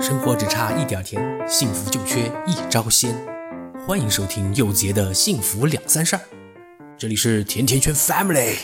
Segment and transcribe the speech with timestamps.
[0.00, 3.14] 生活只差一点甜，幸福就缺一招鲜。
[3.86, 6.22] 欢迎收听柚子爷的幸福两三事儿，
[6.96, 8.56] 这里是甜甜圈 Family。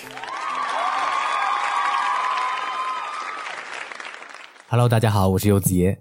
[4.68, 5.98] Hello，大家好，我是柚子爷。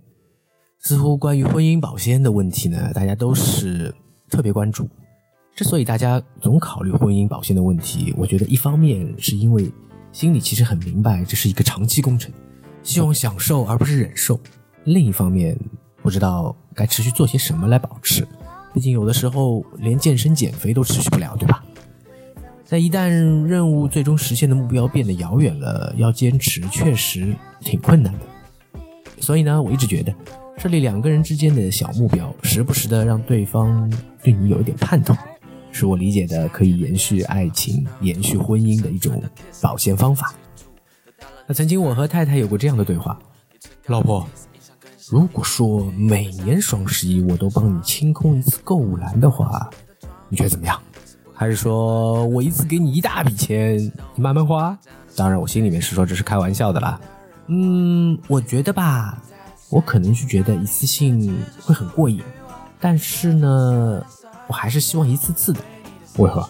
[0.79, 3.93] 似乎关于婚姻保鲜的问题呢，大家都是
[4.29, 4.88] 特别关注。
[5.54, 9.70] 之所以大家总考虑婚姻保鲜的问题，我觉得一方面是因为
[10.13, 12.31] 心里其实很明白这是一个长期工程，
[12.83, 14.36] 希望享受而不是忍受；
[14.86, 15.57] 另一方面
[16.02, 18.26] 不知道该持续做些什么来保持。
[18.73, 21.63] 毕竟有的时候连健身减肥都持续不了，对吧？
[22.63, 28.20] 在一旦任务最终实现的目标变得遥远了，要坚持确实挺困难的。
[29.20, 30.13] 所以呢，我一直觉得
[30.57, 33.91] 设立两个人之间的小目标，时不时的让对方
[34.23, 35.15] 对你有一点盼头。
[35.71, 39.21] 是我理解的可以延续爱情、延续婚姻的一种
[39.62, 40.34] 保鲜方法。
[41.48, 43.20] 那曾经我和太太有过这样的对话：
[43.88, 44.27] 老婆，
[45.12, 49.70] 如果说每年双十一我都帮你清空一次购物篮的话，
[50.29, 50.79] 你觉得怎么样？
[51.34, 53.77] 还是说我一次给你一大笔钱，
[54.16, 54.77] 你慢慢花？
[55.16, 56.99] 当然，我心里面是说这是开玩笑的啦。
[57.48, 59.21] 嗯，我觉得吧，
[59.70, 62.22] 我可能是觉得一次性会很过瘾，
[62.79, 64.03] 但是呢。
[64.47, 65.59] 我还是希望一次次的，
[66.18, 66.47] 为何？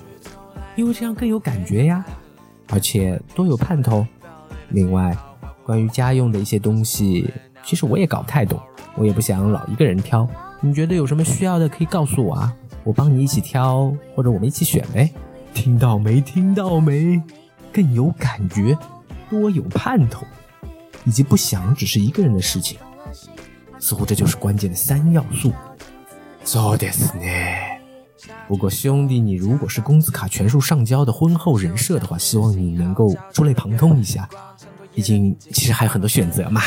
[0.76, 2.06] 因为这样更有感觉呀，
[2.68, 4.06] 而且多有盼头。
[4.68, 5.18] 另外，
[5.66, 7.34] 关于家用的一些东西，
[7.66, 8.60] 其实我也搞不太懂，
[8.96, 10.28] 我也不想老一个人挑。
[10.62, 15.12] 你觉得有什么需要的可以告诉我啊，我帮你一起挑，或者我们一起选呗。
[15.54, 16.22] 听到没？
[16.22, 17.22] 听到没？
[17.74, 18.78] 更有感觉，
[19.30, 20.26] 多有盼头，
[21.06, 22.78] 以及不想只是一个人的事情，
[23.80, 25.52] 似乎这就是关键的三要素。
[26.44, 27.22] So this 呢？
[28.48, 34.30] 不过兄弟，你如果是工资卡全数上交的婚后人设的话，希望你能够触类旁通一下。
[34.94, 36.62] 毕竟其实还有很多选择嘛。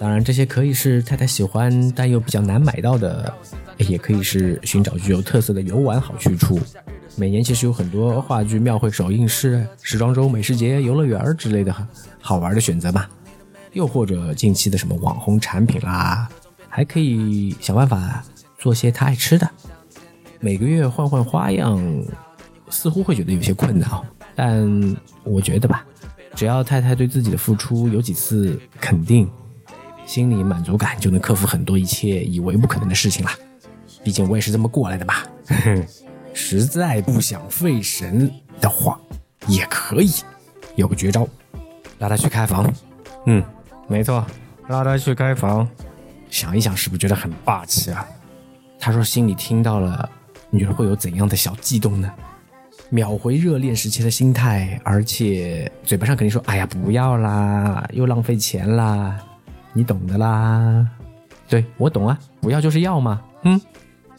[0.00, 3.32] 当然，这些可以是太太喜欢但又比较难买到的，
[3.78, 6.60] 也可以是寻找具有特色的游玩好去处。
[7.16, 11.74] 每年其实有很多话剧、庙会、首映式、时装周、美食节、游乐园之类的
[12.20, 13.06] 好玩的选择嘛。
[13.72, 16.28] 又或者近期的什么网红产品啦，
[16.68, 18.24] 还可以想办法
[18.56, 19.48] 做些他爱吃的。
[20.40, 22.04] 每个月换换花样，
[22.70, 24.04] 似乎会觉得有些困难哦，
[24.34, 25.84] 但我觉得吧，
[26.34, 29.28] 只要太太对自己的付出有几次肯定，
[30.08, 33.30] 心理满足感就能克服很多一切以为不可能的事情了。
[34.02, 35.16] 毕竟我也是这么过来的嘛。
[36.32, 38.98] 实在不想费神的话，
[39.46, 40.10] 也可以
[40.76, 41.28] 有个绝招，
[41.98, 42.72] 拉他去开房。
[43.26, 43.44] 嗯，
[43.86, 44.26] 没错，
[44.68, 45.68] 拉他去开房。
[46.30, 48.08] 想一想，是不是觉得很霸气啊？
[48.80, 50.08] 他说心里听到了。
[50.50, 52.10] 你觉得会有怎样的小悸动呢？
[52.88, 59.14] 秒回热恋时期的心态，而且嘴巴上肯定说：“哎呀，不要啦，又浪费钱啦，
[59.72, 60.86] 你懂的啦。”
[61.48, 63.22] 对我懂啊，不要就是要嘛。
[63.44, 63.60] 嗯。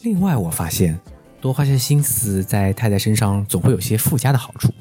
[0.02, 1.00] 另外，我发现
[1.42, 4.74] 多花些心思在太太身上，总会有些附加的好处。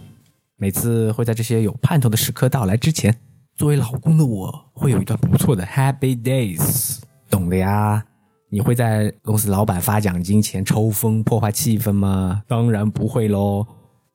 [0.57, 3.15] 每次会在这些有盼头的时刻到来之前，
[3.55, 6.99] 作为老公的我会有一段不错的 Happy Days，
[7.29, 8.05] 懂的呀。
[8.51, 12.43] 你会在公司老板发奖金前抽风破坏气氛吗？
[12.47, 13.67] 当然不会喽！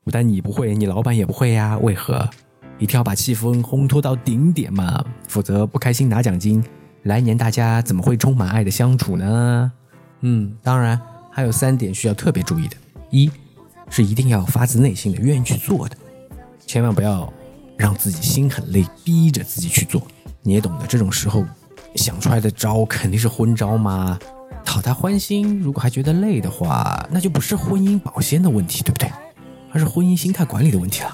[0.03, 1.77] 不但你不会，你老板也不会呀。
[1.77, 2.27] 为何？
[2.83, 6.61] 一定要把气氛烘托到顶点嘛，否则不开心拿奖金，
[7.03, 9.71] 来年大家怎么会充满爱的相处呢？
[10.19, 10.99] 嗯，当然
[11.31, 12.75] 还有三点需要特别注意的：
[13.09, 13.31] 一
[13.89, 15.95] 是一定要发自内心的愿意去做的，
[16.67, 17.31] 千万不要
[17.77, 20.05] 让自己心很累，逼着自己去做。
[20.41, 21.45] 你也懂得，这种时候。
[21.95, 24.17] 想出来的招肯定是昏招嘛，
[24.65, 25.61] 讨他欢心。
[25.61, 29.07] 如果还觉得累的话，那就不是婚姻保鲜的问题，对不对？
[29.71, 31.11] 而是婚姻心态管理的问题了。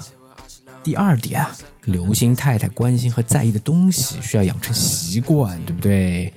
[0.82, 1.50] 第二点啊，
[1.84, 6.32] 留心太太关心和在意的东西，需要养成习惯，对不对？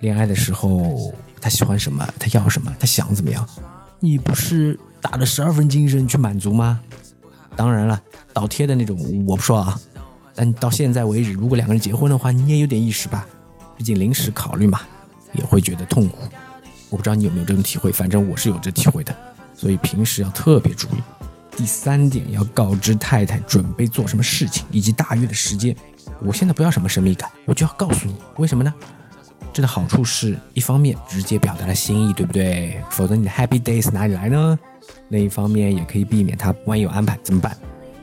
[0.00, 3.48] 恋爱的时候，他喜欢什么，他要什么，他想怎么样，
[3.98, 6.80] 你不是打了十二分精神去满足吗？
[7.56, 8.00] 当然了，
[8.34, 9.80] 倒贴的那种我不说啊，
[10.34, 13.26] 但到现在为止，如果两个人结婚的话，你也有点意识吧。
[13.78, 14.80] 毕竟临时考虑嘛，
[15.32, 16.18] 也会觉得痛苦。
[16.90, 19.16] 我不知道你有没有这种体会，反正我是有这体会的。
[19.54, 21.00] 所以平时要特别注意。
[21.56, 25.74] 第三点，要告知太太准备做什么事情以及大约的时间。
[26.20, 28.72] 我现在不要什么神秘感，我就要告诉你，为什么呢？
[29.52, 32.80] 这的好处是一方面直接表达了心意，对不对？
[32.90, 34.58] 否则你的 Happy Days 哪里来呢？
[35.08, 37.56] 另一方面也可以避免他万一有安排怎么办？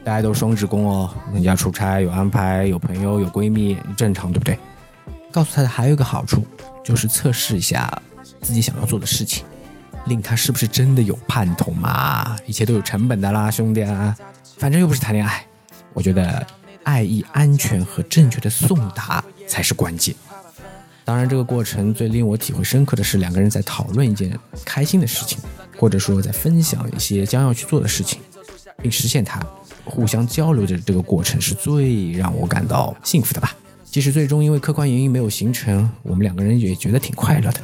[0.03, 4.57] 大家都双职工哦，人家出差有安排，有朋友有闺蜜，正常对不对？
[5.31, 6.43] 告诉他的还有一个好处，
[6.83, 8.01] 就是测试一下
[8.41, 9.45] 自己想要做的事情，
[10.05, 12.37] 令他是不是真的有盼头嘛？
[12.45, 14.15] 一切都有成本的啦，兄弟啊！
[14.57, 15.45] 反正又不是谈恋爱，
[15.93, 16.45] 我觉得
[16.83, 20.13] 爱意、安全和正确的送达才是关键。
[21.05, 25.37] 当然，这个过程最令我体会深刻的是两个人在讨论一件开心的事情，
[25.77, 28.21] 或者说在分享一些将要去做的事情，
[28.81, 29.41] 并实现它，
[29.83, 33.55] 互相交流的这个过程是最让我感到幸福的吧。
[33.83, 37.61] 即使最终因为客观原因没有形成，我们两个人也觉得挺快乐的。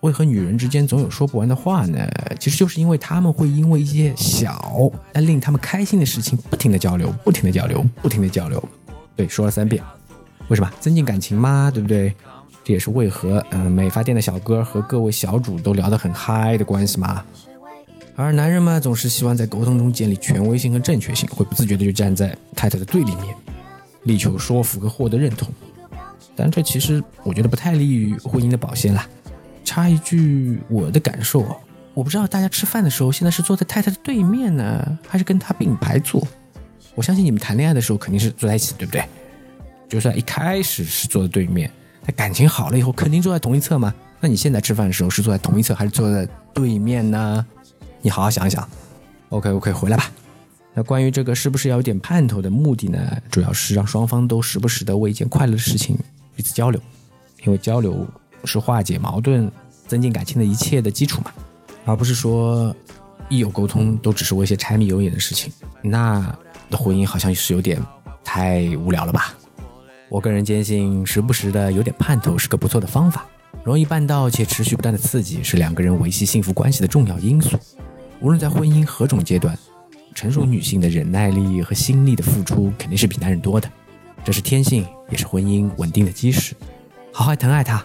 [0.00, 2.08] 为何女人之间总有说不完的话呢？
[2.38, 8.62] 其实就是因为他们会因为一些小但令他们开心的事情，不停的交流，不停的交流，不停的交流。
[9.16, 9.82] 对，说了三遍。
[10.48, 10.70] 为什么？
[10.80, 11.70] 增进感情吗？
[11.72, 12.14] 对不对？
[12.64, 17.24] 这也是为何，嗯，美发店的小哥和各位小主都聊得很嗨的关系嘛。
[18.14, 23.34] 而男人嘛，总是希望在沟通中建立权威性和正确性，会不自觉的就站在太太的对立面，
[24.04, 25.48] 力求说服和获得认同。
[26.36, 29.08] 但这其实我觉得不太利于婚姻的保鲜啦。
[29.68, 31.54] 插一句我的感受啊，
[31.92, 36.26] 我不知道大家吃饭的时候现在是坐在太太的对面呢，还是跟她并排坐。
[36.94, 39.04] 我相信你们谈恋爱的时候肯定是坐在一起，对不对？
[39.86, 41.70] 就算一开始是坐在对面，
[42.06, 43.92] 那感情好了以后肯定坐在同一侧嘛。
[44.20, 47.44] 那你现在吃饭的时候是坐在同一侧还是坐在对面呢？
[48.00, 48.66] 你好好想一想。
[49.28, 50.10] OK OK，回来吧。
[50.72, 52.98] 那关于这个是不是要有点盼头的目的呢？
[53.30, 55.98] 主要是让双方都时不时的为一件快乐的事情
[56.34, 56.80] 彼此交流，
[57.44, 58.06] 因为交流。
[58.44, 59.50] 是化解矛盾、
[59.86, 61.32] 增进感情的一切的基础嘛，
[61.84, 62.74] 而不是说
[63.28, 65.52] 一有沟通都只是为一些柴米油盐的事情，
[65.82, 66.20] 那
[66.70, 67.80] 的婚姻好像是有点
[68.24, 69.34] 太无聊了吧？
[70.08, 73.26] 我个人坚信，时不时的有点盼头是个不错的方法，
[73.62, 77.58] 容易办到且持续不断的刺激是两个人维系幸福关系的重要因素。
[78.20, 79.56] 无论在婚姻何种阶段，
[80.14, 83.70] 成熟女性的忍耐力和心力的付出肯定是比男人多的，
[84.24, 86.54] 这是天性，也是婚姻稳定的基石。
[87.12, 87.84] 好好疼爱她。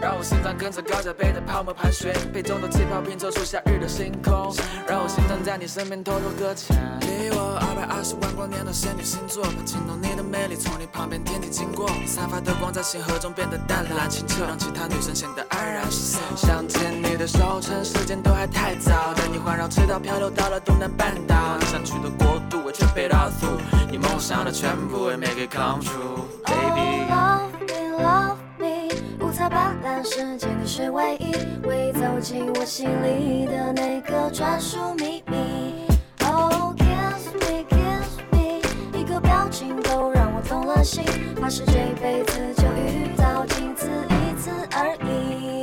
[0.00, 4.54] 让我心脏跟着高脚杯的泡沫盘旋，杯中的气泡拼凑出夏日的星空。
[4.86, 6.76] 让我心脏在你身边偷偷搁浅。
[7.00, 11.90] 离我二百二十万光年的仙女星座，惊动你的魅力从你旁边天地经过。
[12.00, 16.20] 你散发的光在星河中变得淡蓝清澈，让其他女生显得黯然失色。
[16.36, 21.58] 想牵你的手，趁时间都还太早，带你环绕赤道漂流到了东南半岛。
[21.66, 23.58] 想去的国度，we trip it all through。
[23.90, 27.06] 你梦想的全部，we make it come true，baby。
[29.48, 31.32] 把蓝世界，你是唯一
[31.66, 35.86] 唯一走进我心里的那个专属秘密。
[36.24, 38.60] Oh kiss me kiss me，
[38.98, 41.04] 一个表情都让我动了心，
[41.40, 45.55] 怕是这辈子就遇到仅此一次而已。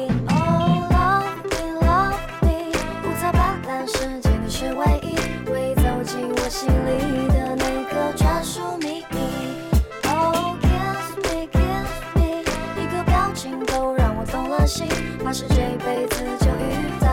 [15.33, 17.12] 是这辈子就遇到。